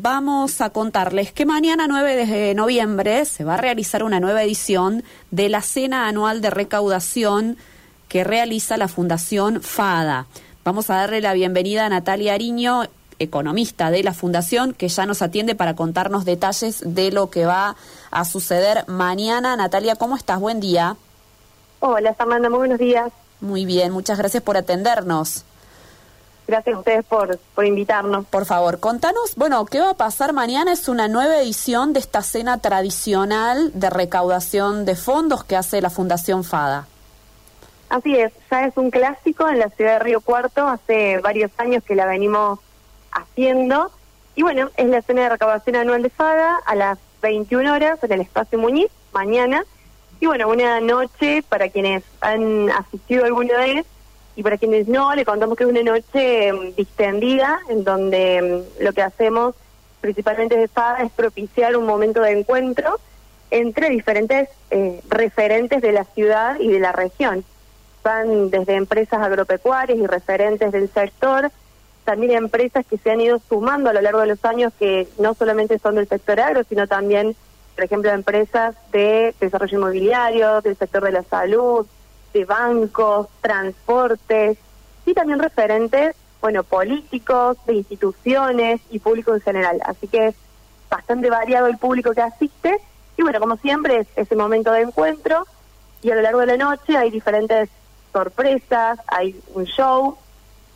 [0.00, 5.02] vamos a contarles que mañana 9 de noviembre se va a realizar una nueva edición
[5.30, 7.56] de la cena anual de recaudación
[8.08, 10.26] que realiza la Fundación FADA.
[10.64, 12.84] Vamos a darle la bienvenida a Natalia Ariño,
[13.18, 17.74] economista de la Fundación, que ya nos atiende para contarnos detalles de lo que va
[18.10, 19.56] a suceder mañana.
[19.56, 20.38] Natalia, ¿cómo estás?
[20.38, 20.96] Buen día.
[21.80, 23.10] Hola, Samantha, muy buenos días.
[23.40, 25.44] Muy bien, muchas gracias por atendernos.
[26.48, 28.24] Gracias a ustedes por, por invitarnos.
[28.24, 30.72] Por favor, contanos, bueno, ¿qué va a pasar mañana?
[30.72, 35.90] Es una nueva edición de esta cena tradicional de recaudación de fondos que hace la
[35.90, 36.86] Fundación FADA.
[37.90, 41.84] Así es, ya es un clásico en la ciudad de Río Cuarto, hace varios años
[41.84, 42.58] que la venimos
[43.12, 43.90] haciendo.
[44.34, 48.12] Y bueno, es la cena de recaudación anual de FADA a las 21 horas en
[48.12, 49.66] el Espacio Muñiz, mañana.
[50.18, 53.86] Y bueno, una noche para quienes han asistido alguna vez
[54.38, 58.84] y para quienes no, le contamos que es una noche mm, distendida en donde mm,
[58.84, 59.56] lo que hacemos
[60.00, 63.00] principalmente de FADA es propiciar un momento de encuentro
[63.50, 67.44] entre diferentes eh, referentes de la ciudad y de la región.
[68.04, 71.50] Van desde empresas agropecuarias y referentes del sector,
[72.04, 75.34] también empresas que se han ido sumando a lo largo de los años que no
[75.34, 77.34] solamente son del sector agro, sino también,
[77.74, 81.88] por ejemplo, empresas de desarrollo inmobiliario, del sector de la salud,
[82.32, 84.58] de bancos, transportes
[85.06, 89.80] y también referentes, bueno, políticos, de instituciones y público en general.
[89.84, 90.34] Así que es
[90.90, 92.78] bastante variado el público que asiste.
[93.16, 95.46] Y bueno, como siempre es ese momento de encuentro.
[96.02, 97.68] Y a lo largo de la noche hay diferentes
[98.12, 100.16] sorpresas, hay un show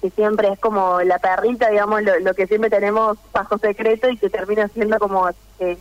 [0.00, 4.30] que siempre es como la perrita, digamos, lo, que siempre tenemos bajo secreto y que
[4.30, 5.76] termina siendo como eh,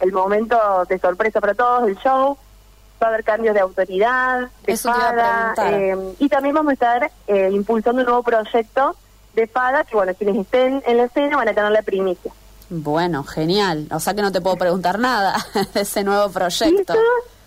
[0.00, 0.56] el momento
[0.88, 2.38] de sorpresa para todos, el show
[3.00, 7.50] va a haber cambios de autoridad, de FADA, eh, y también vamos a estar eh,
[7.52, 8.96] impulsando un nuevo proyecto
[9.34, 12.32] de FADA, que bueno, quienes estén en la escena van a tener la primicia.
[12.68, 13.88] Bueno, genial.
[13.90, 15.36] O sea que no te puedo preguntar nada
[15.74, 16.94] de ese nuevo proyecto.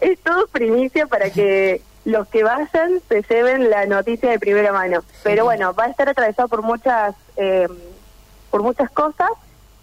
[0.02, 5.04] es todo primicia para que los que vayan se lleven la noticia de primera mano.
[5.24, 7.68] Pero bueno, va a estar atravesado por muchas, eh,
[8.50, 9.30] por muchas cosas,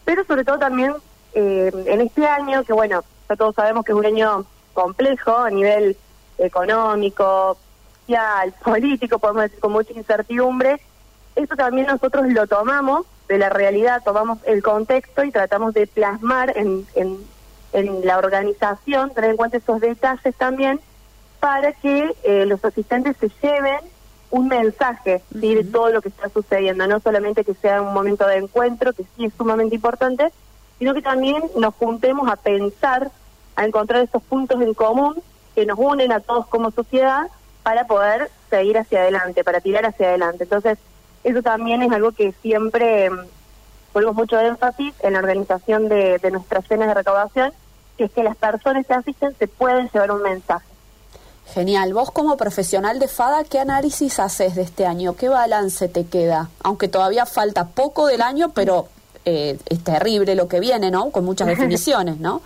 [0.04, 0.94] pero sobre todo también
[1.32, 5.96] en este año, que bueno, ya todos sabemos que es un año complejo a nivel
[6.38, 7.56] económico,
[8.10, 10.80] social, político, podemos decir con mucha incertidumbre,
[11.36, 16.56] eso también nosotros lo tomamos de la realidad, tomamos el contexto y tratamos de plasmar
[16.56, 17.18] en, en,
[17.72, 20.80] en la organización, tener en cuenta esos detalles también,
[21.38, 23.78] para que eh, los asistentes se lleven
[24.30, 28.36] un mensaje de todo lo que está sucediendo, no solamente que sea un momento de
[28.36, 30.32] encuentro, que sí es sumamente importante,
[30.78, 33.10] sino que también nos juntemos a pensar
[33.60, 35.22] a encontrar esos puntos en común
[35.54, 37.26] que nos unen a todos como sociedad
[37.62, 40.44] para poder seguir hacia adelante, para tirar hacia adelante.
[40.44, 40.78] Entonces,
[41.24, 43.18] eso también es algo que siempre mm,
[43.92, 47.52] ponemos mucho énfasis en la organización de, de nuestras cenas de recaudación,
[47.98, 50.64] que es que las personas que asisten se pueden llevar un mensaje.
[51.52, 51.92] Genial.
[51.92, 55.16] Vos como profesional de FADA, ¿qué análisis haces de este año?
[55.16, 56.48] ¿Qué balance te queda?
[56.62, 58.88] Aunque todavía falta poco del año, pero
[59.26, 61.10] eh, es terrible lo que viene, ¿no?
[61.10, 62.40] Con muchas definiciones, ¿no?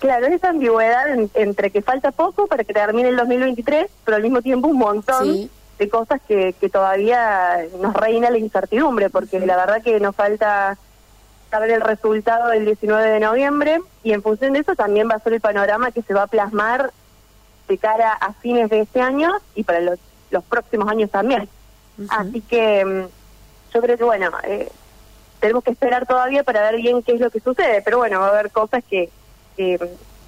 [0.00, 4.22] Claro, es esa ambigüedad entre que falta poco para que termine el 2023, pero al
[4.22, 9.56] mismo tiempo un montón de cosas que, que todavía nos reina la incertidumbre, porque la
[9.56, 10.78] verdad que nos falta
[11.50, 15.20] saber el resultado del 19 de noviembre y en función de eso también va a
[15.20, 16.92] ser el panorama que se va a plasmar
[17.68, 19.98] de cara a fines de este año y para los,
[20.30, 21.48] los próximos años también.
[22.08, 24.70] Así que mm, yo creo que, bueno, eh,
[25.40, 28.28] tenemos que esperar todavía para ver bien qué es lo que sucede, pero bueno, va
[28.28, 29.10] a haber cosas que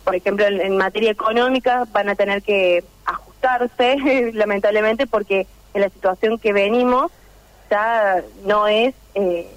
[0.04, 6.38] por ejemplo, en, materia económica van a tener que ajustarse, lamentablemente, porque en la situación
[6.38, 7.10] que venimos
[7.70, 9.48] ya no es, eh,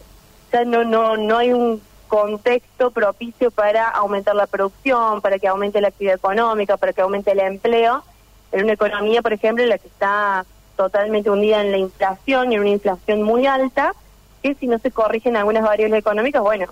[0.51, 5.81] ya no, no, no hay un contexto propicio para aumentar la producción, para que aumente
[5.81, 8.03] la actividad económica, para que aumente el empleo,
[8.51, 10.45] en una economía, por ejemplo, en la que está
[10.77, 13.93] totalmente hundida en la inflación y en una inflación muy alta,
[14.41, 16.67] que si no se corrigen algunas variables económicas, bueno,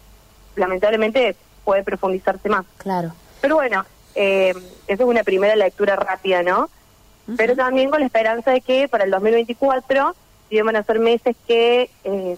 [0.56, 2.66] lamentablemente puede profundizarse más.
[2.78, 3.14] Claro.
[3.42, 4.54] Pero bueno, eh,
[4.88, 6.70] eso es una primera lectura rápida, ¿no?
[7.38, 10.14] Pero también con la esperanza de que para el 2024,
[10.50, 12.38] si van a ser meses que eh,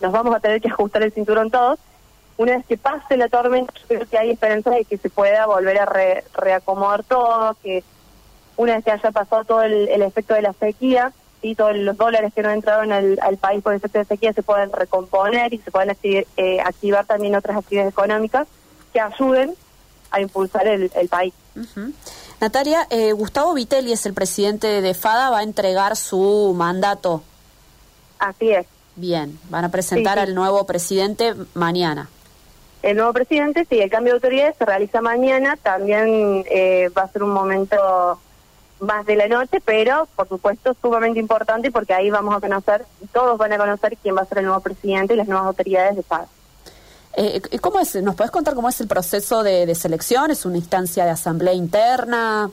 [0.00, 1.78] nos vamos a tener que ajustar el cinturón todos,
[2.36, 5.78] una vez que pase la tormenta, creo que hay esperanza de que se pueda volver
[5.78, 7.84] a reacomodar todo, que
[8.56, 11.12] una vez que haya pasado todo el, efecto de la sequía,
[11.42, 14.32] y todos los dólares que no entraron al, al país por el efecto de sequía
[14.32, 18.48] se puedan recomponer y se puedan eh, activar también otras actividades económicas
[18.94, 19.54] que ayuden
[20.10, 21.34] a impulsar el, país.
[22.40, 27.22] Natalia, eh, Gustavo Vitelli es el presidente de FADA, va a entregar su mandato.
[28.18, 28.66] Así es.
[28.96, 32.08] Bien, van a presentar al nuevo presidente mañana.
[32.82, 37.08] el nuevo presidente, si el cambio de autoridades se realiza mañana, también eh, va a
[37.08, 38.20] ser un momento
[38.78, 43.38] más de la noche, pero por supuesto sumamente importante porque ahí vamos a conocer, todos
[43.38, 46.02] van a conocer quién va a ser el nuevo presidente y las nuevas autoridades de
[46.02, 46.26] FAD.
[47.16, 47.94] Eh, ¿Cómo es?
[47.96, 50.30] ¿Nos puedes contar cómo es el proceso de, selección?
[50.30, 52.50] ¿Es una instancia de asamblea interna?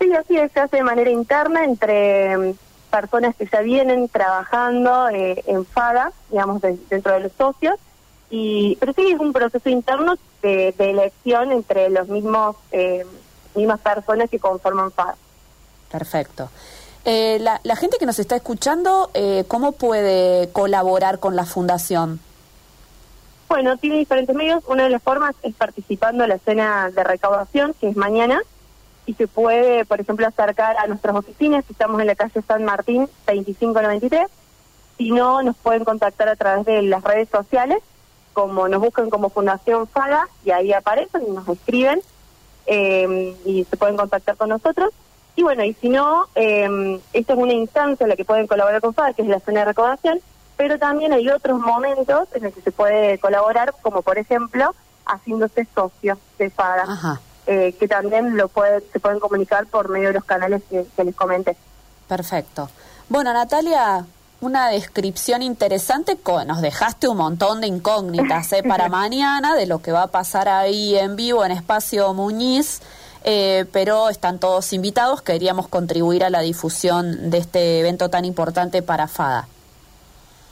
[0.00, 2.54] Sí, así es, se hace de manera interna entre mm,
[2.90, 7.76] personas que ya vienen trabajando eh, en FADA, digamos, dentro de los socios,
[8.30, 13.04] y pero sí es un proceso interno de, elección entre los mismos eh,
[13.54, 15.16] mismas personas que conforman FADA.
[15.90, 16.48] Perfecto.
[17.04, 19.10] Eh, la, la, gente que nos está escuchando,
[19.48, 22.20] ¿cómo puede colaborar con la fundación?
[23.50, 24.62] Bueno, tiene diferentes medios.
[24.68, 28.40] Una de las formas es participando en la cena de recaudación, que es mañana,
[29.06, 32.64] y se puede, por ejemplo, acercar a nuestras oficinas, que estamos en la calle San
[32.64, 34.28] Martín 2593.
[34.96, 37.82] Si no, nos pueden contactar a través de las redes sociales,
[38.34, 42.00] como nos buscan como Fundación FAGA, y ahí aparecen y nos escriben,
[42.66, 44.90] eh, y se pueden contactar con nosotros.
[45.34, 48.80] Y bueno, y si no, eh, esta es una instancia en la que pueden colaborar
[48.80, 50.20] con FAGA, que es la cena de recaudación,
[50.60, 54.74] pero también hay otros momentos en los que se puede colaborar, como por ejemplo
[55.06, 60.12] haciéndose socio de FADA, eh, que también lo puede, se pueden comunicar por medio de
[60.12, 61.56] los canales que, les comenté.
[62.06, 62.68] Perfecto.
[63.08, 64.04] Bueno, Natalia,
[64.42, 68.62] una descripción interesante, nos dejaste un montón de incógnitas ¿eh?
[68.62, 72.82] para mañana de lo que va a pasar ahí en vivo en Espacio Muñiz.
[73.24, 78.82] Eh, pero están todos invitados, queríamos contribuir a la difusión de este evento tan importante
[78.82, 79.48] para FADA.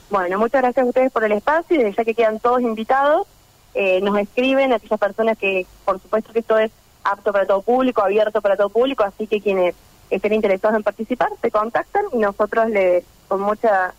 [0.09, 3.27] Bueno, muchas gracias a ustedes por el espacio y ya que quedan todos invitados,
[3.73, 6.71] eh, nos escriben aquellas personas que, por supuesto que esto es
[7.03, 9.75] apto para todo público, abierto para todo público, así que quienes
[10.09, 13.93] estén interesados en participar se contactan y nosotros le con mucha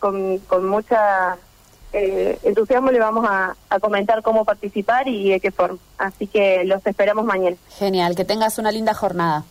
[0.00, 1.36] con, con mucha
[1.92, 5.78] eh, entusiasmo le vamos a, a, comentar cómo participar y de qué forma.
[5.98, 7.56] Así que los esperamos mañana.
[7.68, 9.44] Genial, que tengas una linda jornada.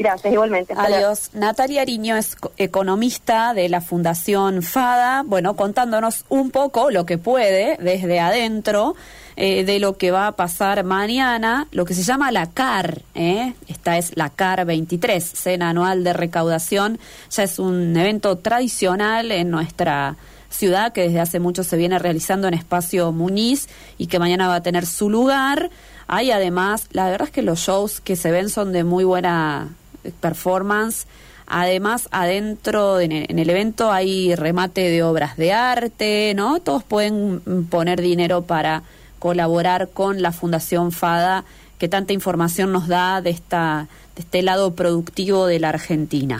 [0.00, 0.72] Gracias, igualmente.
[0.74, 1.28] Adiós.
[1.34, 7.76] Natalia Ariño es economista de la Fundación FADA, bueno, contándonos un poco lo que puede
[7.76, 8.94] desde adentro
[9.36, 13.52] eh, de lo que va a pasar mañana, lo que se llama la CAR, ¿eh?
[13.68, 16.98] esta es la CAR 23, Cena Anual de Recaudación,
[17.30, 20.16] ya es un evento tradicional en nuestra
[20.48, 23.68] ciudad que desde hace mucho se viene realizando en Espacio Muñiz
[23.98, 25.68] y que mañana va a tener su lugar.
[26.06, 29.68] Hay además, la verdad es que los shows que se ven son de muy buena
[30.20, 31.06] performance.
[31.46, 36.60] Además, adentro en el, evento hay remate de obras de arte, ¿no?
[36.60, 38.84] Todos pueden poner dinero para
[39.18, 41.44] colaborar con la Fundación FADA,
[41.78, 46.38] que tanta información nos da de, esta, de este lado productivo de la Argentina.